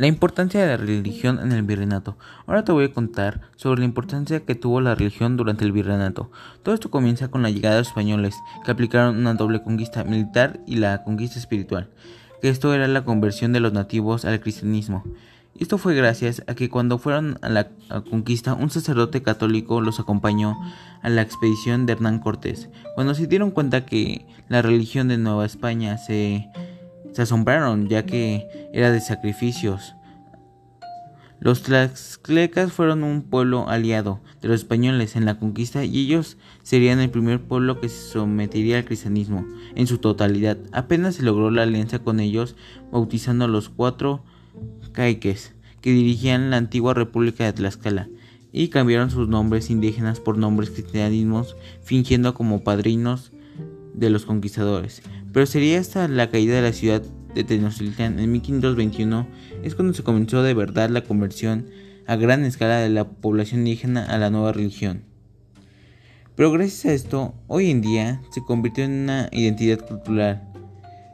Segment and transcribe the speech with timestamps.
[0.00, 2.16] La importancia de la religión en el virreinato.
[2.46, 6.30] Ahora te voy a contar sobre la importancia que tuvo la religión durante el virreinato.
[6.62, 8.34] Todo esto comienza con la llegada de los españoles,
[8.64, 11.90] que aplicaron una doble conquista militar y la conquista espiritual,
[12.40, 15.04] que esto era la conversión de los nativos al cristianismo.
[15.58, 17.68] Esto fue gracias a que cuando fueron a la
[18.08, 20.56] conquista un sacerdote católico los acompañó
[21.02, 22.70] a la expedición de Hernán Cortés.
[22.94, 26.48] Cuando se dieron cuenta que la religión de Nueva España se
[27.12, 29.94] se asombraron ya que era de sacrificios.
[31.40, 37.00] Los tlaxclecas fueron un pueblo aliado de los españoles en la conquista y ellos serían
[37.00, 40.58] el primer pueblo que se sometería al cristianismo en su totalidad.
[40.70, 42.56] Apenas se logró la alianza con ellos
[42.92, 44.22] bautizando a los cuatro
[44.92, 48.08] caiques que dirigían la antigua República de Tlaxcala
[48.52, 53.32] y cambiaron sus nombres indígenas por nombres cristianismos fingiendo como padrinos
[53.94, 55.02] de los conquistadores.
[55.32, 57.02] Pero sería hasta la caída de la ciudad
[57.34, 59.26] de Tenochtitlán en 1521
[59.62, 61.66] es cuando se comenzó de verdad la conversión
[62.06, 65.04] a gran escala de la población indígena a la nueva religión.
[66.34, 70.50] Pero gracias a esto, hoy en día se convirtió en una identidad cultural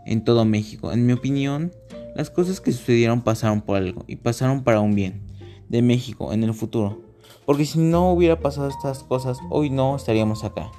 [0.06, 0.92] en todo México.
[0.92, 1.72] En mi opinión,
[2.14, 5.20] las cosas que sucedieron pasaron por algo y pasaron para un bien
[5.68, 7.02] de México en el futuro.
[7.44, 10.70] Porque si no hubiera pasado estas cosas, hoy no estaríamos acá.